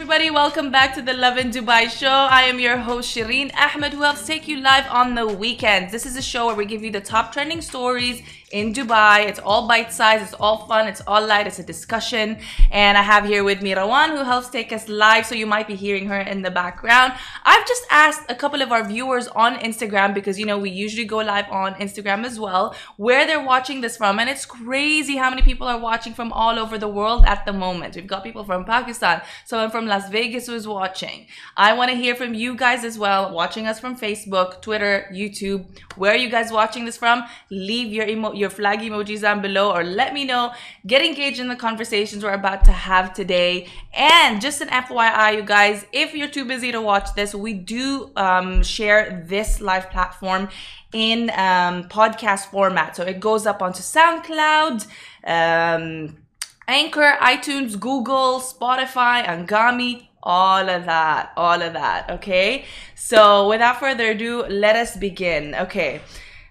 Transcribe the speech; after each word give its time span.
Everybody. 0.00 0.30
Welcome 0.30 0.70
back 0.70 0.94
to 0.94 1.02
the 1.02 1.12
Lovin 1.12 1.50
Dubai 1.50 1.90
show. 1.90 2.08
I 2.08 2.44
am 2.44 2.58
your 2.58 2.78
host, 2.78 3.14
Shireen 3.14 3.54
Ahmed, 3.54 3.92
who 3.92 4.00
helps 4.00 4.26
take 4.26 4.48
you 4.48 4.56
live 4.56 4.86
on 4.88 5.14
the 5.14 5.26
weekends. 5.26 5.92
This 5.92 6.06
is 6.06 6.16
a 6.16 6.22
show 6.22 6.46
where 6.46 6.54
we 6.54 6.64
give 6.64 6.82
you 6.82 6.90
the 6.90 7.02
top 7.02 7.34
trending 7.34 7.60
stories 7.60 8.22
in 8.50 8.72
Dubai. 8.72 9.26
It's 9.28 9.38
all 9.38 9.68
bite 9.68 9.92
sized, 9.92 10.24
it's 10.24 10.34
all 10.34 10.66
fun, 10.66 10.88
it's 10.88 11.00
all 11.06 11.24
light, 11.24 11.46
it's 11.46 11.58
a 11.58 11.62
discussion. 11.62 12.38
And 12.70 12.98
I 12.98 13.02
have 13.02 13.24
here 13.24 13.44
with 13.44 13.62
me 13.62 13.72
Rawan, 13.74 14.10
who 14.10 14.24
helps 14.24 14.48
take 14.48 14.72
us 14.72 14.88
live, 14.88 15.26
so 15.26 15.34
you 15.34 15.46
might 15.46 15.68
be 15.68 15.76
hearing 15.76 16.06
her 16.08 16.20
in 16.20 16.42
the 16.42 16.50
background. 16.50 17.12
I've 17.44 17.66
just 17.66 17.84
asked 17.90 18.22
a 18.28 18.34
couple 18.34 18.60
of 18.62 18.72
our 18.72 18.84
viewers 18.84 19.28
on 19.28 19.56
Instagram, 19.56 20.14
because 20.14 20.38
you 20.38 20.46
know, 20.46 20.58
we 20.58 20.70
usually 20.70 21.04
go 21.04 21.18
live 21.18 21.48
on 21.50 21.74
Instagram 21.74 22.24
as 22.24 22.40
well, 22.40 22.74
where 22.96 23.26
they're 23.26 23.44
watching 23.44 23.80
this 23.80 23.96
from. 23.96 24.18
And 24.18 24.28
it's 24.28 24.44
crazy 24.44 25.16
how 25.16 25.30
many 25.30 25.42
people 25.42 25.68
are 25.68 25.78
watching 25.78 26.12
from 26.12 26.32
all 26.32 26.58
over 26.58 26.76
the 26.76 26.88
world 26.88 27.24
at 27.26 27.46
the 27.46 27.52
moment. 27.52 27.94
We've 27.94 28.06
got 28.06 28.24
people 28.24 28.44
from 28.44 28.64
Pakistan, 28.64 29.22
someone 29.44 29.70
from 29.70 29.86
Las 29.86 30.08
Vegas 30.10 30.46
who's 30.46 30.66
watching. 30.66 31.26
I 31.56 31.72
want 31.74 31.90
to 31.90 31.96
hear 31.96 32.16
from 32.16 32.34
you 32.34 32.56
guys 32.56 32.84
as 32.84 32.98
well, 32.98 33.32
watching 33.32 33.66
us 33.66 33.78
from 33.78 33.96
Facebook, 33.96 34.60
Twitter, 34.60 35.08
YouTube. 35.12 35.66
Where 35.96 36.12
are 36.12 36.16
you 36.16 36.30
guys 36.30 36.50
watching 36.50 36.84
this 36.84 36.96
from? 36.96 37.22
Leave 37.50 37.92
your 37.92 38.08
emo 38.08 38.32
your 38.40 38.50
flag 38.50 38.80
emojis 38.80 39.20
down 39.20 39.40
below 39.40 39.72
or 39.72 39.84
let 39.84 40.12
me 40.12 40.24
know. 40.24 40.52
Get 40.86 41.02
engaged 41.02 41.38
in 41.38 41.48
the 41.48 41.56
conversations 41.56 42.24
we're 42.24 42.32
about 42.32 42.64
to 42.64 42.72
have 42.72 43.14
today. 43.14 43.68
And 43.92 44.40
just 44.40 44.60
an 44.60 44.68
FYI, 44.68 45.36
you 45.36 45.42
guys, 45.42 45.84
if 45.92 46.14
you're 46.14 46.28
too 46.28 46.44
busy 46.44 46.72
to 46.72 46.80
watch 46.80 47.14
this, 47.14 47.34
we 47.34 47.52
do 47.54 48.10
um, 48.16 48.62
share 48.62 49.24
this 49.28 49.60
live 49.60 49.90
platform 49.90 50.48
in 50.92 51.30
um, 51.30 51.84
podcast 51.88 52.46
format. 52.46 52.96
So 52.96 53.04
it 53.04 53.20
goes 53.20 53.46
up 53.46 53.62
onto 53.62 53.82
SoundCloud, 53.82 54.86
um, 55.24 56.16
Anchor, 56.66 57.16
iTunes, 57.20 57.78
Google, 57.78 58.40
Spotify, 58.40 59.24
Anghami, 59.24 60.08
all 60.22 60.68
of 60.68 60.84
that, 60.84 61.32
all 61.36 61.60
of 61.62 61.72
that. 61.72 62.10
Okay. 62.10 62.64
So 62.94 63.48
without 63.48 63.80
further 63.80 64.10
ado, 64.10 64.44
let 64.46 64.76
us 64.76 64.96
begin. 64.96 65.54
Okay. 65.54 66.00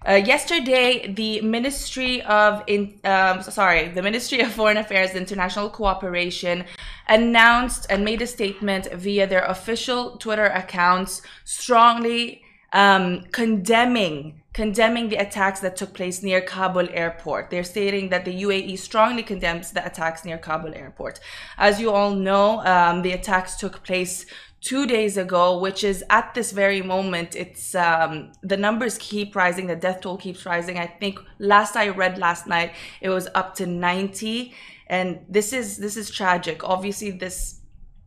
Uh, 0.08 0.14
yesterday, 0.14 1.12
the 1.12 1.42
Ministry 1.42 2.22
of 2.22 2.62
in, 2.66 2.98
um, 3.04 3.42
sorry, 3.42 3.88
the 3.88 4.02
Ministry 4.02 4.40
of 4.40 4.50
Foreign 4.50 4.78
Affairs 4.78 5.14
International 5.14 5.68
Cooperation 5.68 6.64
announced 7.08 7.86
and 7.90 8.02
made 8.02 8.22
a 8.22 8.26
statement 8.26 8.90
via 8.94 9.26
their 9.26 9.44
official 9.44 10.16
Twitter 10.16 10.46
accounts, 10.46 11.20
strongly 11.44 12.42
um, 12.72 13.24
condemning 13.32 14.40
condemning 14.52 15.08
the 15.08 15.16
attacks 15.16 15.60
that 15.60 15.76
took 15.76 15.94
place 15.94 16.24
near 16.24 16.40
Kabul 16.40 16.88
airport. 16.90 17.50
They're 17.50 17.62
stating 17.62 18.08
that 18.08 18.24
the 18.24 18.42
UAE 18.42 18.78
strongly 18.78 19.22
condemns 19.22 19.70
the 19.70 19.86
attacks 19.86 20.24
near 20.24 20.38
Kabul 20.38 20.74
airport. 20.74 21.20
As 21.56 21.80
you 21.80 21.92
all 21.92 22.10
know, 22.10 22.60
um, 22.66 23.02
the 23.02 23.12
attacks 23.12 23.56
took 23.56 23.84
place 23.84 24.26
two 24.60 24.86
days 24.86 25.16
ago, 25.16 25.58
which 25.58 25.84
is 25.84 26.04
at 26.10 26.34
this 26.34 26.52
very 26.52 26.82
moment, 26.82 27.34
it's 27.34 27.74
um, 27.74 28.32
the 28.42 28.56
numbers 28.56 28.98
keep 28.98 29.34
rising, 29.34 29.66
the 29.66 29.76
death 29.76 30.00
toll 30.00 30.16
keeps 30.16 30.44
rising. 30.44 30.78
I 30.78 30.86
think 30.86 31.18
last 31.38 31.76
I 31.76 31.88
read 31.88 32.18
last 32.18 32.46
night, 32.46 32.74
it 33.00 33.08
was 33.08 33.28
up 33.34 33.54
to 33.56 33.66
90, 33.66 34.52
and 34.88 35.20
this 35.28 35.52
is 35.52 35.78
this 35.78 35.96
is 35.96 36.10
tragic. 36.10 36.64
Obviously, 36.64 37.12
this 37.12 37.59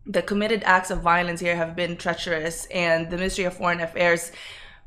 the 0.05 0.21
committed 0.21 0.63
acts 0.65 0.91
of 0.91 1.01
violence 1.01 1.39
here 1.39 1.55
have 1.55 1.75
been 1.75 1.97
treacherous, 1.97 2.65
and 2.65 3.09
the 3.09 3.17
Ministry 3.17 3.45
of 3.45 3.55
Foreign 3.55 3.81
Affairs 3.81 4.31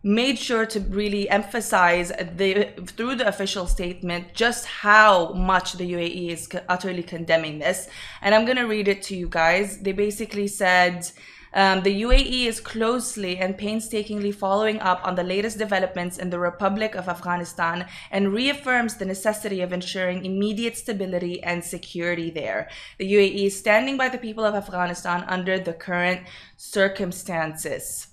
made 0.03 0.39
sure 0.39 0.65
to 0.67 0.79
really 0.81 1.29
emphasize 1.29 2.13
the 2.37 2.69
through 2.87 3.17
the 3.17 3.27
official 3.27 3.67
statement 3.67 4.35
just 4.35 4.65
how 4.65 5.33
much 5.33 5.73
the 5.73 5.93
UAE 5.93 6.29
is 6.31 6.49
utterly 6.69 7.03
condemning 7.03 7.59
this. 7.59 7.89
And 8.23 8.35
I'm 8.35 8.45
going 8.45 8.59
to 8.59 8.67
read 8.67 8.89
it 8.89 9.03
to 9.05 9.17
you 9.17 9.29
guys. 9.29 9.79
They 9.79 9.93
basically 9.93 10.47
said 10.47 11.11
um, 11.57 11.83
the 11.83 12.03
UAE 12.03 12.47
is 12.47 12.61
closely 12.61 13.39
and 13.39 13.57
painstakingly 13.57 14.31
following 14.31 14.79
up 14.81 15.01
on 15.07 15.15
the 15.15 15.23
latest 15.23 15.59
developments 15.59 16.19
in 16.19 16.29
the 16.29 16.39
Republic 16.39 16.95
of 16.95 17.09
Afghanistan 17.09 17.87
and 18.11 18.33
reaffirms 18.33 18.97
the 18.97 19.07
necessity 19.07 19.63
of 19.63 19.73
ensuring 19.73 20.27
immediate 20.27 20.77
stability 20.77 21.43
and 21.43 21.65
security 21.65 22.31
there. 22.31 22.69
The 22.99 23.11
UAE 23.11 23.47
is 23.47 23.59
standing 23.59 23.97
by 23.97 24.11
the 24.11 24.19
people 24.19 24.45
of 24.45 24.55
Afghanistan 24.55 25.25
under 25.27 25.59
the 25.59 25.73
current 25.73 26.27
circumstances. 26.59 28.09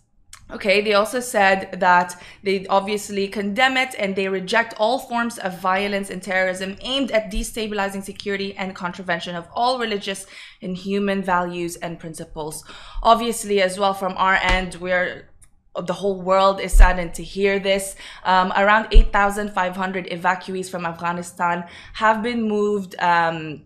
Okay, 0.52 0.82
they 0.82 0.94
also 0.94 1.20
said 1.20 1.80
that 1.80 2.22
they 2.44 2.68
obviously 2.68 3.28
condemn 3.28 3.76
it 3.78 3.96
and 3.98 4.16
they 4.16 4.28
reject 4.28 4.74
all 4.78 5.00
forms 5.00 5.40
of 5.40 5.60
violence 5.60 6.10
and 6.10 6.22
terrorism 6.22 6.78
aimed 6.82 7.12
at 7.12 7.32
destabilizing 7.32 8.04
security 8.04 8.54
and 8.56 8.76
contravention 8.76 9.36
of 9.36 9.48
all 9.54 9.80
religious 9.80 10.28
and 10.62 10.78
human 10.78 11.24
values 11.24 11.76
and 11.78 12.00
principles. 12.00 12.64
Obviously, 13.02 13.62
as 13.62 13.80
well, 13.80 13.94
from 13.94 14.14
our 14.18 14.36
end, 14.36 14.76
we're 14.76 15.30
the 15.82 15.94
whole 15.94 16.22
world 16.22 16.62
is 16.62 16.72
saddened 16.72 17.16
to 17.16 17.24
hear 17.24 17.58
this. 17.58 17.96
Um, 18.24 18.54
around 18.56 18.90
8,500 18.92 20.06
evacuees 20.08 20.70
from 20.70 20.86
Afghanistan 20.86 21.66
have 21.94 22.22
been 22.22 22.44
moved. 22.44 22.96
Um, 23.00 23.64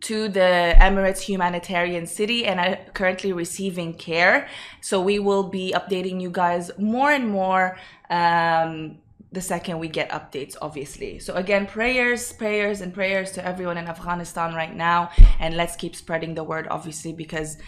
to 0.00 0.28
the 0.28 0.74
Emirates 0.78 1.20
Humanitarian 1.20 2.06
City 2.06 2.46
and 2.46 2.60
are 2.60 2.78
currently 2.94 3.32
receiving 3.32 3.94
care. 3.94 4.48
So 4.80 5.00
we 5.00 5.18
will 5.18 5.44
be 5.44 5.72
updating 5.74 6.20
you 6.20 6.30
guys 6.30 6.70
more 6.78 7.10
and 7.10 7.28
more 7.28 7.78
um, 8.10 8.98
the 9.32 9.40
second 9.40 9.78
we 9.78 9.88
get 9.88 10.10
updates, 10.10 10.56
obviously. 10.62 11.18
So 11.18 11.34
again, 11.34 11.66
prayers, 11.66 12.32
prayers, 12.32 12.80
and 12.80 12.94
prayers 12.94 13.32
to 13.32 13.44
everyone 13.44 13.76
in 13.76 13.88
Afghanistan 13.88 14.54
right 14.54 14.74
now. 14.74 15.10
And 15.38 15.56
let's 15.56 15.76
keep 15.76 15.94
spreading 15.94 16.34
the 16.34 16.44
word, 16.44 16.66
obviously, 16.70 17.12
because 17.12 17.58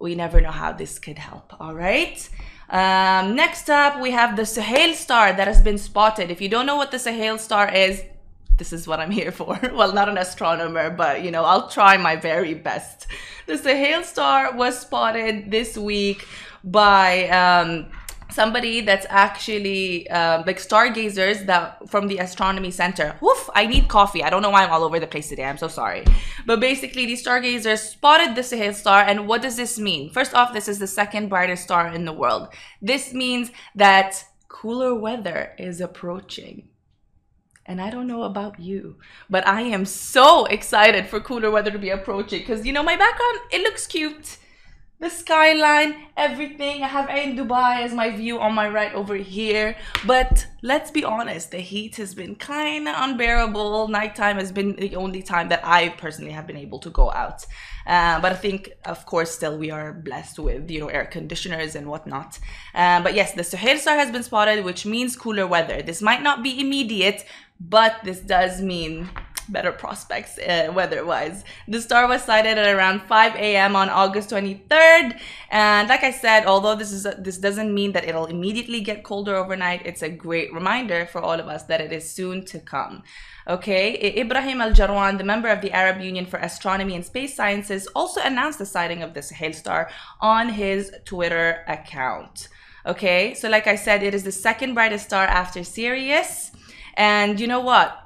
we 0.00 0.14
never 0.14 0.40
know 0.40 0.50
how 0.50 0.72
this 0.72 0.98
could 0.98 1.18
help. 1.18 1.52
All 1.60 1.74
right. 1.74 2.28
Um, 2.70 3.34
next 3.34 3.70
up, 3.70 4.00
we 4.00 4.10
have 4.10 4.36
the 4.36 4.42
Suhail 4.42 4.94
star 4.94 5.32
that 5.32 5.48
has 5.48 5.62
been 5.62 5.78
spotted. 5.78 6.30
If 6.30 6.40
you 6.40 6.48
don't 6.48 6.66
know 6.66 6.76
what 6.76 6.90
the 6.90 6.98
Suhail 6.98 7.38
star 7.38 7.72
is, 7.72 8.02
this 8.58 8.72
is 8.72 8.86
what 8.86 9.00
I'm 9.00 9.10
here 9.10 9.32
for. 9.32 9.58
well, 9.72 9.92
not 9.92 10.08
an 10.08 10.18
astronomer, 10.18 10.90
but 10.90 11.22
you 11.22 11.30
know, 11.30 11.44
I'll 11.44 11.68
try 11.68 11.96
my 11.96 12.16
very 12.16 12.54
best. 12.54 13.06
The 13.46 13.54
Suhail 13.54 14.04
star 14.04 14.54
was 14.54 14.78
spotted 14.78 15.50
this 15.50 15.78
week 15.78 16.26
by 16.64 17.28
um, 17.28 17.86
somebody 18.30 18.80
that's 18.82 19.06
actually 19.08 20.08
uh, 20.10 20.42
like 20.46 20.58
stargazers 20.58 21.44
that 21.44 21.88
from 21.88 22.08
the 22.08 22.18
astronomy 22.18 22.70
center. 22.70 23.16
Woof! 23.20 23.48
I 23.54 23.66
need 23.66 23.88
coffee. 23.88 24.22
I 24.22 24.30
don't 24.30 24.42
know 24.42 24.50
why 24.50 24.64
I'm 24.64 24.70
all 24.70 24.84
over 24.84 25.00
the 25.00 25.06
place 25.06 25.28
today. 25.28 25.44
I'm 25.44 25.56
so 25.56 25.68
sorry. 25.68 26.04
But 26.44 26.60
basically, 26.60 27.06
these 27.06 27.22
stargazers 27.22 27.80
spotted 27.82 28.34
the 28.34 28.42
Suhail 28.42 28.74
star, 28.74 29.02
and 29.02 29.26
what 29.28 29.42
does 29.42 29.56
this 29.56 29.78
mean? 29.78 30.10
First 30.10 30.34
off, 30.34 30.52
this 30.52 30.68
is 30.68 30.78
the 30.78 30.86
second 30.86 31.28
brightest 31.28 31.62
star 31.62 31.88
in 31.88 32.04
the 32.04 32.12
world. 32.12 32.48
This 32.82 33.14
means 33.14 33.50
that 33.74 34.24
cooler 34.48 34.94
weather 34.94 35.54
is 35.58 35.80
approaching. 35.80 36.68
And 37.68 37.82
I 37.82 37.90
don't 37.90 38.06
know 38.06 38.22
about 38.22 38.58
you, 38.58 38.96
but 39.28 39.46
I 39.46 39.60
am 39.60 39.84
so 39.84 40.46
excited 40.46 41.06
for 41.06 41.20
cooler 41.20 41.50
weather 41.50 41.70
to 41.70 41.78
be 41.78 41.90
approaching 41.90 42.40
because 42.40 42.64
you 42.64 42.72
know 42.72 42.82
my 42.82 42.96
background, 42.96 43.40
it 43.52 43.60
looks 43.60 43.86
cute. 43.86 44.38
The 45.00 45.10
skyline, 45.10 45.94
everything. 46.16 46.82
I 46.82 46.88
have 46.88 47.08
Ain 47.08 47.36
Dubai 47.36 47.82
as 47.82 47.94
my 47.94 48.10
view 48.10 48.40
on 48.40 48.52
my 48.54 48.68
right 48.68 48.92
over 48.94 49.14
here. 49.14 49.76
But 50.04 50.44
let's 50.62 50.90
be 50.90 51.04
honest, 51.04 51.52
the 51.52 51.58
heat 51.58 51.96
has 51.96 52.16
been 52.16 52.34
kind 52.34 52.88
of 52.88 52.96
unbearable. 52.96 53.86
Nighttime 53.86 54.38
has 54.38 54.50
been 54.50 54.74
the 54.74 54.96
only 54.96 55.22
time 55.22 55.50
that 55.50 55.60
I 55.62 55.90
personally 55.90 56.32
have 56.32 56.48
been 56.48 56.56
able 56.56 56.80
to 56.80 56.90
go 56.90 57.12
out. 57.12 57.46
Uh, 57.86 58.20
but 58.20 58.32
I 58.32 58.34
think, 58.34 58.72
of 58.84 59.06
course, 59.06 59.30
still 59.30 59.56
we 59.56 59.70
are 59.70 59.92
blessed 59.92 60.40
with 60.40 60.68
you 60.68 60.80
know 60.80 60.88
air 60.88 61.06
conditioners 61.06 61.76
and 61.76 61.86
whatnot. 61.86 62.38
Uh, 62.74 63.00
but 63.00 63.14
yes, 63.14 63.32
the 63.32 63.42
Suhail 63.42 63.78
star 63.78 63.96
has 63.96 64.10
been 64.10 64.24
spotted, 64.24 64.64
which 64.64 64.84
means 64.84 65.16
cooler 65.16 65.46
weather. 65.46 65.80
This 65.80 66.02
might 66.02 66.22
not 66.22 66.42
be 66.42 66.60
immediate, 66.60 67.24
but 67.60 67.96
this 68.04 68.20
does 68.20 68.60
mean 68.60 69.08
better 69.48 69.72
prospects 69.72 70.38
uh, 70.38 70.70
weather-wise. 70.74 71.44
The 71.66 71.80
star 71.80 72.06
was 72.06 72.22
sighted 72.22 72.58
at 72.58 72.74
around 72.74 73.02
5 73.02 73.34
a.m. 73.36 73.76
on 73.76 73.88
August 73.88 74.30
23rd, 74.30 75.18
and 75.50 75.88
like 75.88 76.04
I 76.04 76.10
said, 76.10 76.46
although 76.46 76.74
this 76.74 76.92
is 76.92 77.06
a, 77.06 77.16
this 77.18 77.38
doesn't 77.38 77.72
mean 77.72 77.92
that 77.92 78.06
it'll 78.06 78.26
immediately 78.26 78.80
get 78.80 79.04
colder 79.04 79.34
overnight, 79.34 79.86
it's 79.86 80.02
a 80.02 80.08
great 80.08 80.52
reminder 80.52 81.06
for 81.06 81.20
all 81.20 81.40
of 81.40 81.48
us 81.48 81.64
that 81.64 81.80
it 81.80 81.92
is 81.92 82.08
soon 82.08 82.44
to 82.46 82.58
come. 82.58 83.02
Okay, 83.46 84.20
Ibrahim 84.20 84.60
Al 84.60 84.72
Jarwan, 84.72 85.16
the 85.16 85.24
member 85.24 85.48
of 85.48 85.62
the 85.62 85.72
Arab 85.72 86.02
Union 86.02 86.26
for 86.26 86.38
Astronomy 86.38 86.94
and 86.94 87.04
Space 87.04 87.34
Sciences, 87.34 87.86
also 87.96 88.20
announced 88.20 88.58
the 88.58 88.66
sighting 88.66 89.02
of 89.02 89.14
this 89.14 89.32
Suhail 89.32 89.54
star 89.54 89.90
on 90.20 90.50
his 90.50 90.92
Twitter 91.06 91.64
account. 91.66 92.48
Okay, 92.84 93.34
so 93.34 93.48
like 93.48 93.66
I 93.66 93.76
said, 93.76 94.02
it 94.02 94.14
is 94.14 94.24
the 94.24 94.32
second 94.32 94.74
brightest 94.74 95.06
star 95.06 95.24
after 95.24 95.64
Sirius 95.64 96.52
And 96.98 97.40
you 97.40 97.46
know 97.46 97.60
what? 97.60 97.96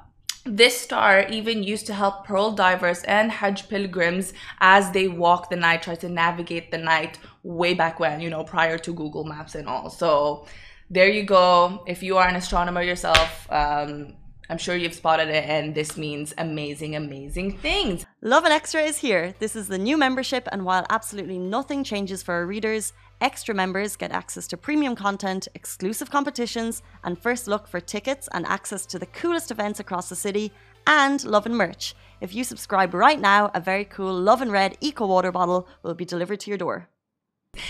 This 0.45 0.79
star 0.79 1.25
even 1.29 1.63
used 1.63 1.87
to 1.87 1.93
help 1.93 2.25
pearl 2.25 2.51
divers 2.51 3.03
and 3.03 3.31
Hajj 3.31 3.67
pilgrims 3.69 4.33
as 4.59 4.91
they 4.91 5.07
walk 5.07 5.49
the 5.49 5.55
night, 5.55 5.81
try 5.81 5.95
to 5.95 6.09
navigate 6.09 6.69
the 6.69 6.77
night 6.77 7.17
way 7.43 7.73
back 7.73 7.99
when, 7.99 8.21
you 8.21 8.29
know, 8.29 8.43
prior 8.43 8.77
to 8.77 8.93
Google 8.93 9.23
Maps 9.23 9.55
and 9.55 9.67
all. 9.67 9.89
So 9.89 10.45
there 10.89 11.09
you 11.09 11.23
go. 11.23 11.83
If 11.87 12.03
you 12.03 12.17
are 12.17 12.27
an 12.27 12.35
astronomer 12.35 12.83
yourself, 12.83 13.51
um, 13.51 14.15
I'm 14.49 14.57
sure 14.57 14.75
you've 14.75 14.93
spotted 14.93 15.29
it, 15.29 15.45
and 15.49 15.73
this 15.73 15.97
means 15.97 16.33
amazing, 16.37 16.95
amazing 16.95 17.57
things. 17.57 18.05
Lovin 18.21 18.51
Extra 18.51 18.81
is 18.81 18.97
here. 18.97 19.33
This 19.39 19.55
is 19.55 19.69
the 19.69 19.77
new 19.77 19.97
membership, 19.97 20.47
and 20.51 20.65
while 20.65 20.85
absolutely 20.89 21.39
nothing 21.39 21.83
changes 21.83 22.21
for 22.21 22.33
our 22.33 22.45
readers, 22.45 22.91
extra 23.23 23.55
members 23.55 23.95
get 23.95 24.11
access 24.11 24.47
to 24.47 24.57
premium 24.57 24.95
content, 24.95 25.47
exclusive 25.55 26.11
competitions, 26.11 26.83
and 27.03 27.17
first 27.17 27.47
look 27.47 27.67
for 27.67 27.79
tickets 27.79 28.27
and 28.33 28.45
access 28.45 28.85
to 28.87 28.99
the 28.99 29.05
coolest 29.05 29.49
events 29.49 29.79
across 29.79 30.09
the 30.09 30.15
city, 30.15 30.51
and 30.85 31.23
Lovin 31.23 31.55
merch. 31.55 31.95
If 32.19 32.35
you 32.35 32.43
subscribe 32.43 32.93
right 32.93 33.19
now, 33.19 33.49
a 33.55 33.61
very 33.61 33.85
cool 33.85 34.13
Lovin 34.13 34.51
Red 34.51 34.77
Eco 34.81 35.07
Water 35.07 35.31
bottle 35.31 35.67
will 35.81 35.93
be 35.93 36.05
delivered 36.05 36.41
to 36.41 36.51
your 36.51 36.57
door. 36.57 36.89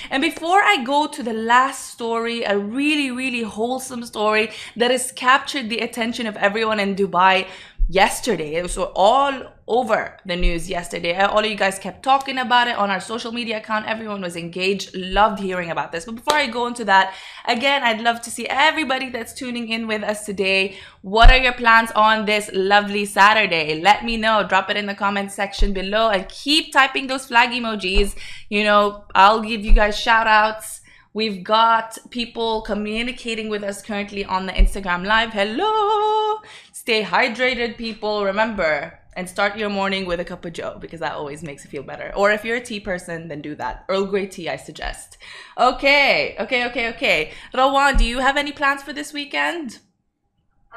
And 0.09 0.21
before 0.21 0.61
I 0.61 0.83
go 0.83 1.07
to 1.07 1.21
the 1.21 1.33
last 1.33 1.91
story, 1.91 2.44
a 2.44 2.57
really, 2.57 3.11
really 3.11 3.44
wholesome 3.44 4.05
story 4.05 4.50
that 4.77 4.91
has 4.91 5.11
captured 5.11 5.69
the 5.69 5.79
attention 5.79 6.25
of 6.25 6.38
everyone 6.38 6.79
in 6.79 6.95
Dubai 6.95 7.47
yesterday. 7.89 8.56
It 8.56 8.63
was 8.63 8.77
all 8.77 9.33
over 9.68 10.18
the 10.25 10.35
news 10.35 10.69
yesterday. 10.69 11.18
All 11.19 11.39
of 11.39 11.45
you 11.45 11.56
guys 11.56 11.80
kept 11.80 12.03
talking 12.03 12.38
about 12.38 12.68
it 12.68 12.77
on 12.77 12.89
our 12.89 13.00
social 13.00 13.31
media 13.31 13.57
account. 13.57 13.85
Everyone 13.88 14.21
was 14.21 14.35
engaged, 14.35 14.95
loved 14.95 15.39
hearing 15.39 15.69
about 15.69 15.91
this. 15.91 16.06
But 16.06 16.15
before 16.15 16.35
I 16.35 16.47
go 16.47 16.68
into 16.68 16.85
that, 16.85 17.13
again, 17.45 17.83
I'd 17.83 18.01
love 18.01 18.21
to 18.21 18.31
see 18.31 18.47
everybody 18.47 19.09
that's 19.09 19.33
tuning 19.33 19.69
in 19.69 19.88
with 19.88 20.03
us 20.03 20.25
today. 20.25 20.77
What 21.01 21.31
are 21.31 21.38
your 21.38 21.53
plans 21.53 21.91
on 21.91 22.25
this 22.25 22.50
lovely 22.53 23.06
Saturday? 23.06 23.81
Let 23.81 24.03
me 24.03 24.18
know. 24.18 24.45
Drop 24.47 24.69
it 24.69 24.77
in 24.77 24.86
the 24.86 24.95
comment 24.95 25.31
section 25.31 25.74
below 25.74 26.09
and 26.09 26.27
keep 26.29 26.74
typing 26.74 27.07
those 27.07 27.25
flag 27.25 27.50
emojis. 27.50 28.15
You 28.50 28.63
know, 28.63 29.06
I'll 29.13 29.41
give 29.41 29.63
you 29.63 29.74
guys 29.74 29.97
shout 29.97 30.27
outs. 30.27 30.81
We've 31.15 31.44
got 31.44 31.97
people 32.09 32.63
communicating 32.63 33.47
with 33.47 33.63
us 33.63 33.83
currently 33.83 34.25
on 34.25 34.47
the 34.47 34.53
Instagram 34.53 35.06
live. 35.06 35.31
Hello. 35.31 36.39
Stay 36.83 37.01
hydrated, 37.01 37.77
people. 37.77 38.25
Remember, 38.25 39.00
and 39.15 39.30
start 39.30 39.57
your 39.57 39.69
morning 39.69 40.06
with 40.06 40.19
a 40.19 40.25
cup 40.25 40.44
of 40.44 40.51
joe 40.51 40.75
because 40.81 41.00
that 41.00 41.13
always 41.13 41.41
makes 41.41 41.63
you 41.63 41.69
feel 41.69 41.81
better. 41.81 42.12
Or 42.13 42.30
if 42.30 42.44
you're 42.44 42.57
a 42.57 42.62
tea 42.62 42.81
person, 42.81 43.30
then 43.30 43.41
do 43.41 43.56
that. 43.56 43.85
Earl 43.88 44.07
Grey 44.07 44.27
tea, 44.27 44.50
I 44.50 44.57
suggest. 44.57 45.18
Okay, 45.57 46.35
okay, 46.41 46.65
okay, 46.65 46.89
okay. 46.89 47.31
Rowan, 47.53 47.95
do 47.95 48.03
you 48.03 48.19
have 48.19 48.35
any 48.35 48.51
plans 48.51 48.83
for 48.83 48.91
this 48.91 49.13
weekend? 49.13 49.80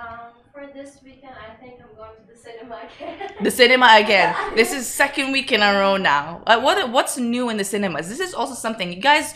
Um, 0.00 0.30
for 0.54 0.68
this 0.72 0.98
weekend, 1.02 1.34
I 1.44 1.56
think 1.60 1.80
I'm 1.82 1.96
going 1.96 2.14
to 2.20 2.32
the 2.32 2.38
cinema 2.38 2.82
again. 2.86 3.32
the 3.42 3.50
cinema 3.50 3.88
again. 3.98 4.36
This 4.54 4.72
is 4.72 4.86
second 4.86 5.32
week 5.32 5.50
in 5.50 5.60
a 5.60 5.72
row 5.72 5.96
now. 5.96 6.40
Uh, 6.46 6.60
what 6.60 6.88
what's 6.92 7.18
new 7.18 7.48
in 7.48 7.56
the 7.56 7.64
cinemas? 7.64 8.08
This 8.08 8.20
is 8.20 8.32
also 8.32 8.54
something 8.54 8.92
you 8.92 9.00
guys. 9.00 9.34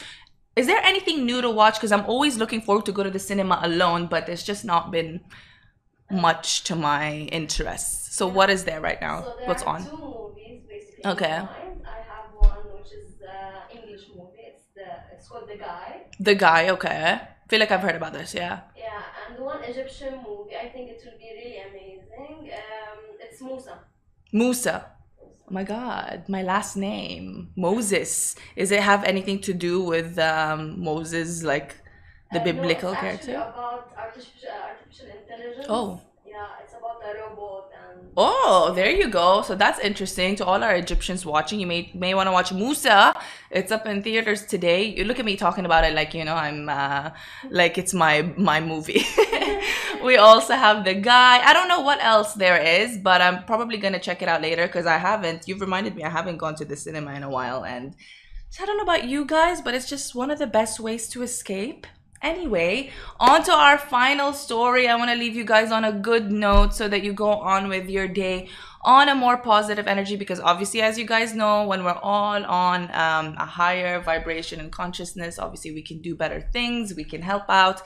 Is 0.54 0.68
there 0.68 0.80
anything 0.84 1.26
new 1.26 1.42
to 1.42 1.50
watch? 1.50 1.74
Because 1.74 1.90
I'm 1.90 2.06
always 2.06 2.38
looking 2.38 2.60
forward 2.60 2.86
to 2.86 2.92
go 2.92 3.02
to 3.02 3.10
the 3.10 3.18
cinema 3.18 3.58
alone, 3.60 4.06
but 4.06 4.26
there's 4.26 4.44
just 4.44 4.64
not 4.64 4.92
been 4.92 5.22
much 6.10 6.64
to 6.64 6.74
my 6.76 7.12
interests. 7.40 8.14
So 8.16 8.26
what 8.26 8.50
is 8.50 8.64
there 8.64 8.80
right 8.80 9.00
now? 9.00 9.22
So 9.22 9.34
there 9.38 9.48
What's 9.48 9.62
on? 9.62 9.80
movies. 9.82 10.62
Okay. 11.04 11.36
in. 11.36 11.86
I 11.86 12.00
have 12.12 12.26
one 12.36 12.58
which 12.76 12.92
is 12.92 13.14
the 13.18 13.76
English 13.78 14.04
movie. 14.16 14.44
It's 14.52 14.66
the 14.74 14.88
it's 15.14 15.28
called 15.28 15.48
The 15.48 15.56
Guy. 15.56 16.02
The 16.18 16.34
guy. 16.34 16.68
Okay. 16.70 17.18
I 17.20 17.28
Feel 17.48 17.60
like 17.60 17.70
I've 17.70 17.80
heard 17.80 17.96
about 17.96 18.12
this. 18.12 18.34
Yeah. 18.34 18.60
Yeah, 18.76 19.02
and 19.26 19.36
the 19.38 19.42
one 19.42 19.62
Egyptian 19.64 20.14
movie. 20.26 20.54
I 20.56 20.68
think 20.68 20.90
it 20.90 21.00
will 21.04 21.18
be 21.18 21.30
really 21.38 21.58
amazing. 21.68 22.50
Um, 22.52 22.98
it's 23.20 23.40
Musa. 23.40 23.78
Musa. 24.32 24.86
Oh 25.22 25.52
my 25.52 25.64
God, 25.64 26.24
my 26.28 26.42
last 26.42 26.76
name 26.76 27.50
Moses. 27.56 28.36
Is 28.56 28.70
it 28.70 28.80
have 28.82 29.02
anything 29.04 29.40
to 29.42 29.52
do 29.52 29.82
with 29.82 30.16
um, 30.18 30.80
Moses, 30.84 31.42
like 31.42 31.76
the 32.32 32.40
Uh, 32.40 32.44
no, 32.44 32.52
biblical 32.52 32.92
it's 32.92 33.00
character? 33.00 33.34
about 33.34 33.90
artificial 33.98 34.50
artificial 34.90 35.20
intelligence. 35.20 35.66
Oh. 35.68 36.00
Yeah, 36.26 36.46
it's 36.62 36.74
about 36.74 37.02
a 37.04 37.18
robot 37.18 37.70
and. 37.90 38.08
Oh, 38.16 38.72
there 38.74 38.90
you 38.90 39.08
go. 39.08 39.42
So 39.42 39.56
that's 39.56 39.80
interesting 39.80 40.36
to 40.36 40.44
all 40.44 40.62
our 40.62 40.76
Egyptians 40.76 41.26
watching. 41.26 41.58
You 41.58 41.66
may 41.66 41.90
may 41.92 42.14
want 42.14 42.28
to 42.28 42.32
watch 42.32 42.52
Musa. 42.52 43.20
It's 43.50 43.72
up 43.72 43.86
in 43.86 44.02
theaters 44.02 44.46
today. 44.46 44.84
You 44.84 45.04
look 45.04 45.18
at 45.18 45.24
me 45.24 45.36
talking 45.36 45.64
about 45.64 45.84
it 45.84 45.92
like 45.92 46.14
you 46.14 46.24
know 46.24 46.36
I'm 46.36 46.68
uh, 46.68 47.10
like 47.50 47.78
it's 47.78 47.92
my 47.92 48.22
my 48.36 48.60
movie. 48.60 49.04
we 50.04 50.16
also 50.18 50.54
have 50.54 50.84
the 50.84 50.94
guy. 50.94 51.40
I 51.44 51.52
don't 51.52 51.66
know 51.66 51.80
what 51.80 52.00
else 52.00 52.34
there 52.34 52.62
is, 52.62 52.96
but 52.98 53.20
I'm 53.20 53.44
probably 53.44 53.78
gonna 53.78 53.98
check 53.98 54.22
it 54.22 54.28
out 54.28 54.40
later 54.40 54.68
because 54.68 54.86
I 54.86 54.98
haven't. 54.98 55.48
You've 55.48 55.60
reminded 55.60 55.96
me 55.96 56.04
I 56.04 56.10
haven't 56.10 56.36
gone 56.36 56.54
to 56.56 56.64
the 56.64 56.76
cinema 56.76 57.14
in 57.14 57.24
a 57.24 57.30
while, 57.30 57.64
and 57.64 57.96
so 58.50 58.62
I 58.62 58.66
don't 58.66 58.76
know 58.76 58.84
about 58.84 59.08
you 59.08 59.24
guys, 59.24 59.60
but 59.60 59.74
it's 59.74 59.88
just 59.88 60.14
one 60.14 60.30
of 60.30 60.38
the 60.38 60.46
best 60.46 60.78
ways 60.78 61.08
to 61.08 61.22
escape. 61.22 61.88
Anyway, 62.22 62.90
on 63.18 63.42
to 63.44 63.52
our 63.52 63.78
final 63.78 64.34
story. 64.34 64.86
I 64.86 64.94
want 64.96 65.10
to 65.10 65.16
leave 65.16 65.34
you 65.34 65.44
guys 65.44 65.72
on 65.72 65.84
a 65.84 65.92
good 65.92 66.30
note 66.30 66.74
so 66.74 66.86
that 66.86 67.02
you 67.02 67.14
go 67.14 67.30
on 67.30 67.68
with 67.68 67.88
your 67.88 68.06
day 68.08 68.48
on 68.82 69.08
a 69.08 69.14
more 69.14 69.38
positive 69.38 69.86
energy 69.86 70.16
because 70.16 70.38
obviously, 70.38 70.82
as 70.82 70.98
you 70.98 71.06
guys 71.06 71.34
know, 71.34 71.66
when 71.66 71.82
we're 71.82 71.92
all 71.92 72.44
on 72.44 72.82
um, 72.94 73.34
a 73.38 73.46
higher 73.46 74.00
vibration 74.00 74.60
and 74.60 74.70
consciousness, 74.70 75.38
obviously 75.38 75.72
we 75.72 75.82
can 75.82 76.02
do 76.02 76.14
better 76.14 76.40
things, 76.52 76.94
we 76.94 77.04
can 77.04 77.22
help 77.22 77.44
out, 77.48 77.82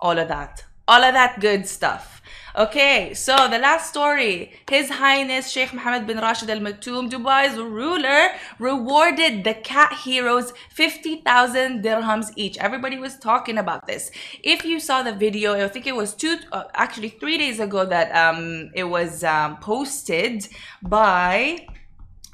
all 0.00 0.18
of 0.18 0.26
that. 0.28 0.64
All 0.90 1.04
of 1.04 1.14
that 1.14 1.38
good 1.38 1.68
stuff. 1.68 2.20
Okay, 2.56 3.14
so 3.14 3.46
the 3.48 3.60
last 3.60 3.90
story. 3.90 4.50
His 4.68 4.90
Highness 4.90 5.48
Sheikh 5.48 5.72
Mohammed 5.72 6.08
bin 6.08 6.18
Rashid 6.18 6.50
Al 6.50 6.58
Maktoum, 6.58 7.08
Dubai's 7.08 7.56
ruler, 7.56 8.30
rewarded 8.58 9.44
the 9.44 9.54
cat 9.54 9.92
heroes 10.02 10.52
50,000 10.70 11.84
dirhams 11.84 12.32
each. 12.34 12.58
Everybody 12.58 12.98
was 12.98 13.16
talking 13.18 13.56
about 13.56 13.86
this. 13.86 14.10
If 14.42 14.64
you 14.64 14.80
saw 14.80 15.04
the 15.04 15.12
video, 15.12 15.54
I 15.54 15.68
think 15.68 15.86
it 15.86 15.94
was 15.94 16.12
two, 16.12 16.38
uh, 16.50 16.64
actually 16.74 17.10
three 17.10 17.38
days 17.38 17.60
ago 17.60 17.86
that 17.86 18.10
um, 18.10 18.72
it 18.74 18.82
was 18.82 19.22
um, 19.22 19.58
posted 19.58 20.48
by 20.82 21.68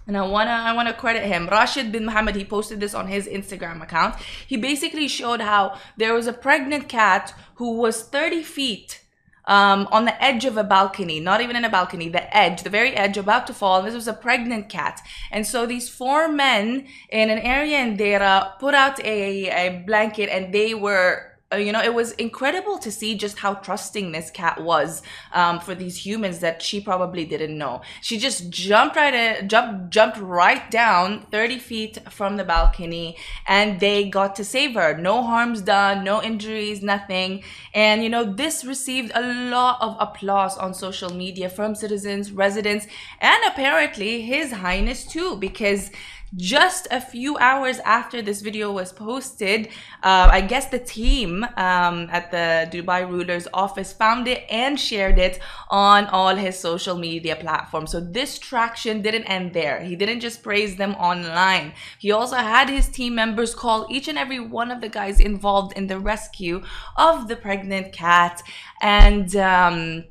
and 0.06 0.16
I 0.16 0.22
wanna 0.22 0.50
I 0.50 0.72
wanna 0.72 0.94
credit 0.94 1.24
him. 1.24 1.48
Rashid 1.48 1.92
bin 1.92 2.06
Muhammad, 2.06 2.36
he 2.36 2.44
posted 2.44 2.80
this 2.80 2.94
on 2.94 3.08
his 3.08 3.26
Instagram 3.26 3.82
account. 3.82 4.16
He 4.46 4.56
basically 4.56 5.08
showed 5.08 5.40
how 5.40 5.78
there 5.96 6.14
was 6.14 6.26
a 6.26 6.32
pregnant 6.32 6.88
cat 6.88 7.34
who 7.56 7.72
was 7.74 8.02
30 8.02 8.42
feet 8.42 9.02
um, 9.46 9.88
on 9.92 10.04
the 10.04 10.22
edge 10.22 10.44
of 10.44 10.56
a 10.56 10.64
balcony, 10.64 11.20
not 11.20 11.40
even 11.40 11.56
in 11.56 11.64
a 11.64 11.70
balcony, 11.70 12.08
the 12.08 12.36
edge, 12.36 12.62
the 12.62 12.70
very 12.70 12.92
edge, 12.94 13.16
about 13.16 13.46
to 13.46 13.54
fall. 13.54 13.78
And 13.78 13.86
this 13.86 13.94
was 13.94 14.08
a 14.08 14.12
pregnant 14.12 14.68
cat. 14.68 15.00
And 15.30 15.46
so 15.46 15.66
these 15.66 15.88
four 15.88 16.28
men 16.28 16.86
in 17.10 17.30
an 17.30 17.38
area 17.38 17.78
in 17.78 17.96
Deira 17.96 18.58
put 18.58 18.75
out 18.75 18.98
a, 19.04 19.48
a 19.48 19.82
blanket 19.86 20.28
and 20.30 20.52
they 20.52 20.75
were 20.75 21.36
you 21.54 21.70
know, 21.70 21.80
it 21.80 21.94
was 21.94 22.10
incredible 22.12 22.76
to 22.78 22.90
see 22.90 23.14
just 23.14 23.38
how 23.38 23.54
trusting 23.54 24.10
this 24.10 24.30
cat 24.30 24.60
was 24.60 25.00
um, 25.32 25.60
for 25.60 25.76
these 25.76 26.04
humans 26.04 26.40
that 26.40 26.60
she 26.60 26.80
probably 26.80 27.24
didn't 27.24 27.56
know. 27.56 27.82
She 28.00 28.18
just 28.18 28.50
jumped 28.50 28.96
right 28.96 29.14
in, 29.14 29.48
jumped 29.48 29.90
jumped 29.90 30.18
right 30.18 30.68
down 30.72 31.24
30 31.30 31.58
feet 31.60 31.98
from 32.10 32.36
the 32.36 32.42
balcony, 32.42 33.16
and 33.46 33.78
they 33.78 34.08
got 34.08 34.34
to 34.36 34.44
save 34.44 34.74
her. 34.74 34.98
No 34.98 35.22
harms 35.22 35.60
done, 35.60 36.02
no 36.02 36.20
injuries, 36.20 36.82
nothing. 36.82 37.44
And 37.72 38.02
you 38.02 38.08
know, 38.08 38.24
this 38.24 38.64
received 38.64 39.12
a 39.14 39.22
lot 39.50 39.78
of 39.80 39.96
applause 40.00 40.58
on 40.58 40.74
social 40.74 41.14
media 41.14 41.48
from 41.48 41.76
citizens, 41.76 42.32
residents, 42.32 42.88
and 43.20 43.44
apparently 43.46 44.22
His 44.22 44.50
Highness 44.50 45.06
too, 45.06 45.36
because 45.36 45.92
just 46.35 46.88
a 46.90 47.00
few 47.00 47.37
hours 47.38 47.78
after 47.80 48.21
this 48.21 48.40
video 48.40 48.73
was 48.73 48.92
posted, 48.92 49.68
uh, 50.02 50.28
I 50.30 50.40
guess 50.40 50.68
the 50.68 50.78
team 50.78 51.45
um, 51.56 52.09
at 52.11 52.30
the 52.30 52.68
Dubai 52.71 53.09
ruler's 53.09 53.47
office 53.54 53.92
found 53.92 54.26
it 54.26 54.45
and 54.50 54.78
shared 54.78 55.18
it 55.18 55.38
on 55.71 56.06
all 56.06 56.35
his 56.35 56.59
social 56.59 56.99
media 56.99 57.37
platforms. 57.37 57.92
So 57.92 58.00
this 58.00 58.38
traction 58.38 59.02
didn't 59.02 59.25
end 59.25 59.52
there. 59.52 59.80
He 59.80 59.97
didn't 59.97 60.21
just 60.21 60.42
praise 60.42 60.76
them 60.76 60.95
online. 60.95 61.73
He 61.99 62.11
also 62.11 62.37
had 62.37 62.68
his 62.68 62.88
team 62.88 63.14
members 63.14 63.54
call 63.54 63.87
each 63.90 64.09
and 64.09 64.18
every 64.18 64.40
one 64.40 64.71
of 64.71 64.80
the 64.80 64.88
guys 64.88 65.21
involved 65.21 65.76
in 65.76 65.87
the 65.87 65.99
rescue 65.99 66.62
of 66.97 67.28
the 67.28 67.37
pregnant 67.37 67.92
cat 67.92 68.42
and. 68.83 69.35
Um, 69.37 70.04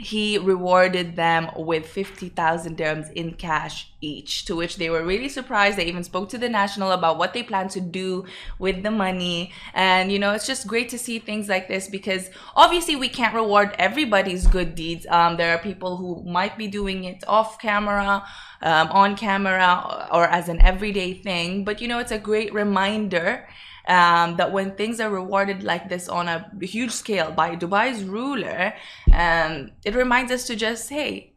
he 0.00 0.38
rewarded 0.38 1.14
them 1.14 1.50
with 1.54 1.86
50,000 1.86 2.76
dirhams 2.76 3.12
in 3.12 3.34
cash 3.34 3.92
each, 4.00 4.46
to 4.46 4.56
which 4.56 4.76
they 4.76 4.88
were 4.88 5.04
really 5.04 5.28
surprised. 5.28 5.76
They 5.76 5.84
even 5.84 6.04
spoke 6.04 6.30
to 6.30 6.38
the 6.38 6.48
national 6.48 6.92
about 6.92 7.18
what 7.18 7.34
they 7.34 7.42
plan 7.42 7.68
to 7.68 7.82
do 7.82 8.24
with 8.58 8.82
the 8.82 8.90
money. 8.90 9.52
And, 9.74 10.10
you 10.10 10.18
know, 10.18 10.32
it's 10.32 10.46
just 10.46 10.66
great 10.66 10.88
to 10.90 10.98
see 10.98 11.18
things 11.18 11.50
like 11.50 11.68
this 11.68 11.86
because 11.86 12.30
obviously 12.56 12.96
we 12.96 13.10
can't 13.10 13.34
reward 13.34 13.74
everybody's 13.78 14.46
good 14.46 14.74
deeds. 14.74 15.06
Um, 15.10 15.36
there 15.36 15.54
are 15.54 15.58
people 15.58 15.98
who 15.98 16.22
might 16.24 16.56
be 16.56 16.66
doing 16.66 17.04
it 17.04 17.22
off 17.28 17.60
camera, 17.60 18.24
um, 18.62 18.88
on 18.88 19.16
camera, 19.16 20.08
or 20.10 20.24
as 20.24 20.48
an 20.48 20.62
everyday 20.62 21.12
thing. 21.12 21.64
But, 21.64 21.82
you 21.82 21.88
know, 21.88 21.98
it's 21.98 22.12
a 22.12 22.18
great 22.18 22.54
reminder 22.54 23.46
um, 23.90 24.36
that 24.36 24.52
when 24.52 24.76
things 24.76 25.00
are 25.00 25.10
rewarded 25.10 25.64
like 25.64 25.88
this 25.88 26.08
on 26.08 26.28
a 26.28 26.48
huge 26.62 26.92
scale 26.92 27.32
by 27.32 27.56
Dubai's 27.56 28.04
ruler, 28.04 28.72
um, 29.12 29.72
it 29.84 29.94
reminds 29.96 30.30
us 30.30 30.46
to 30.46 30.54
just, 30.54 30.88
hey, 30.88 31.34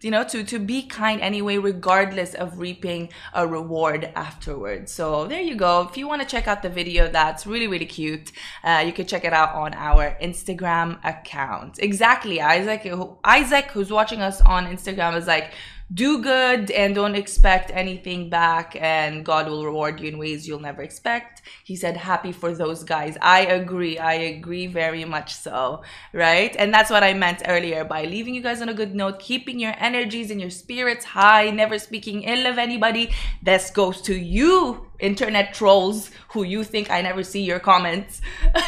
you 0.00 0.10
know 0.10 0.22
to 0.22 0.44
to 0.44 0.58
be 0.58 0.82
kind 0.82 1.22
anyway 1.22 1.56
regardless 1.56 2.34
of 2.34 2.58
reaping 2.58 3.08
a 3.32 3.46
reward 3.46 4.12
afterwards. 4.14 4.92
So 4.92 5.26
there 5.26 5.40
you 5.40 5.56
go. 5.56 5.88
If 5.88 5.96
you 5.96 6.06
want 6.06 6.20
to 6.20 6.28
check 6.28 6.46
out 6.46 6.62
the 6.62 6.68
video 6.68 7.08
that's 7.08 7.46
really 7.46 7.68
really 7.68 7.86
cute. 7.86 8.30
Uh, 8.62 8.82
you 8.84 8.92
can 8.92 9.06
check 9.06 9.24
it 9.24 9.32
out 9.32 9.54
on 9.54 9.72
our 9.72 10.14
instagram 10.20 10.98
account. 11.04 11.78
Exactly 11.78 12.38
isaac 12.42 12.86
isaac 13.24 13.70
who's 13.70 13.90
watching 13.90 14.20
us 14.20 14.42
on 14.42 14.66
instagram 14.66 15.16
is 15.16 15.26
like 15.26 15.54
do 15.92 16.22
good 16.22 16.70
and 16.70 16.94
don't 16.94 17.14
expect 17.14 17.70
anything 17.74 18.30
back 18.30 18.74
and 18.80 19.24
god 19.24 19.46
will 19.46 19.64
reward 19.64 20.00
you 20.00 20.08
in 20.08 20.18
ways 20.18 20.48
you'll 20.48 20.58
never 20.58 20.82
expect. 20.82 21.42
He 21.62 21.76
said 21.76 21.96
happy 21.96 22.32
for 22.32 22.54
those 22.54 22.84
guys. 22.84 23.18
I 23.20 23.40
agree. 23.40 23.98
I 23.98 24.14
agree 24.14 24.66
very 24.66 25.04
much 25.04 25.34
so 25.34 25.82
right? 26.12 26.54
And 26.58 26.72
that's 26.72 26.90
what 26.90 27.02
i 27.02 27.12
meant 27.12 27.42
earlier 27.46 27.84
by 27.84 28.04
leaving 28.04 28.34
you 28.34 28.42
guys 28.42 28.62
on 28.62 28.68
a 28.68 28.74
good 28.74 28.94
note 28.94 29.18
keeping 29.18 29.58
your 29.58 29.74
energies 29.78 30.30
and 30.30 30.40
your 30.40 30.50
spirits 30.50 31.04
high 31.04 31.50
never 31.50 31.78
speaking 31.78 32.22
ill 32.22 32.46
of 32.46 32.58
anybody. 32.58 33.10
This 33.42 33.70
goes 33.70 34.00
to 34.02 34.14
you 34.14 34.86
internet 34.98 35.52
trolls 35.52 36.10
who 36.28 36.44
you 36.44 36.64
think 36.64 36.90
I 36.90 37.02
never 37.02 37.22
see 37.22 37.42
your 37.42 37.60
comments. 37.60 38.20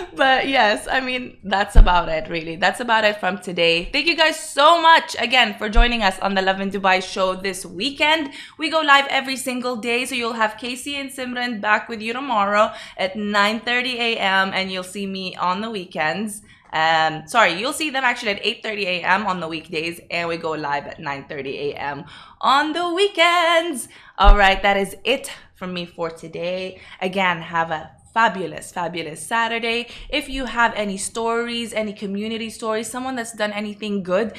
but 0.14 0.48
yes, 0.48 0.86
I 0.90 1.00
mean, 1.00 1.38
that's 1.44 1.76
about 1.76 2.08
it, 2.08 2.28
really. 2.28 2.56
That's 2.56 2.80
about 2.80 3.04
it 3.04 3.18
from 3.18 3.38
today. 3.38 3.88
Thank 3.92 4.06
you 4.06 4.16
guys 4.16 4.38
so 4.38 4.80
much 4.80 5.16
again 5.18 5.54
for 5.58 5.68
joining 5.68 6.02
us 6.02 6.18
on 6.20 6.34
the 6.34 6.42
Lovin 6.42 6.70
Dubai 6.70 7.02
show 7.02 7.34
this 7.34 7.64
weekend. 7.64 8.32
We 8.58 8.70
go 8.70 8.80
live 8.80 9.06
every 9.08 9.36
single 9.36 9.76
day, 9.76 10.04
so 10.04 10.14
you'll 10.14 10.34
have 10.34 10.56
Casey 10.58 10.96
and 10.96 11.10
Simran 11.10 11.60
back 11.60 11.88
with 11.88 12.00
you 12.00 12.12
tomorrow 12.12 12.72
at 12.96 13.14
9:30 13.14 13.94
a.m. 13.94 14.52
and 14.54 14.70
you'll 14.70 14.82
see 14.82 15.06
me 15.06 15.36
on 15.36 15.60
the 15.60 15.70
weekends. 15.70 16.42
Um, 16.72 17.26
sorry, 17.26 17.54
you'll 17.54 17.72
see 17.72 17.90
them 17.90 18.04
actually 18.04 18.32
at 18.32 18.42
8:30 18.42 18.84
a.m. 18.84 19.26
on 19.26 19.40
the 19.40 19.48
weekdays, 19.48 20.00
and 20.10 20.28
we 20.28 20.36
go 20.36 20.52
live 20.52 20.86
at 20.86 20.98
9:30 20.98 21.74
a.m. 21.74 22.04
on 22.40 22.72
the 22.72 22.92
weekends. 22.94 23.88
All 24.18 24.36
right, 24.36 24.62
that 24.62 24.76
is 24.76 24.96
it 25.04 25.32
from 25.54 25.74
me 25.74 25.84
for 25.84 26.10
today. 26.10 26.80
Again, 27.00 27.42
have 27.42 27.70
a 27.70 27.90
fabulous, 28.12 28.72
fabulous 28.72 29.24
Saturday. 29.24 29.88
If 30.08 30.28
you 30.28 30.46
have 30.46 30.72
any 30.74 30.96
stories, 30.96 31.72
any 31.72 31.92
community 31.92 32.50
stories, 32.50 32.90
someone 32.90 33.16
that's 33.16 33.32
done 33.32 33.52
anything 33.52 34.02
good, 34.02 34.34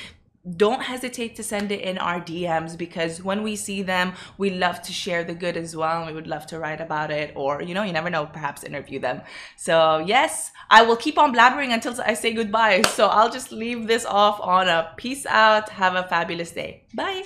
don't 0.57 0.81
hesitate 0.81 1.35
to 1.35 1.43
send 1.43 1.71
it 1.71 1.81
in 1.81 1.97
our 1.99 2.19
DMs 2.19 2.75
because 2.77 3.23
when 3.23 3.43
we 3.43 3.55
see 3.55 3.83
them, 3.83 4.13
we 4.37 4.49
love 4.49 4.81
to 4.81 4.91
share 4.91 5.23
the 5.23 5.35
good 5.35 5.55
as 5.55 5.75
well. 5.75 5.99
And 5.99 6.07
we 6.07 6.13
would 6.13 6.27
love 6.27 6.47
to 6.47 6.59
write 6.59 6.81
about 6.81 7.11
it 7.11 7.33
or, 7.35 7.61
you 7.61 7.73
know, 7.73 7.83
you 7.83 7.93
never 7.93 8.09
know, 8.09 8.25
perhaps 8.25 8.63
interview 8.63 8.99
them. 8.99 9.21
So, 9.55 9.99
yes, 9.99 10.51
I 10.69 10.81
will 10.81 10.97
keep 10.97 11.17
on 11.19 11.33
blabbering 11.33 11.73
until 11.73 11.95
I 12.01 12.15
say 12.15 12.33
goodbye. 12.33 12.81
So, 12.89 13.07
I'll 13.07 13.31
just 13.31 13.51
leave 13.51 13.87
this 13.87 14.05
off 14.05 14.39
on 14.41 14.67
a 14.67 14.93
peace 14.97 15.25
out. 15.27 15.69
Have 15.69 15.95
a 15.95 16.03
fabulous 16.03 16.51
day. 16.51 16.85
Bye. 16.93 17.25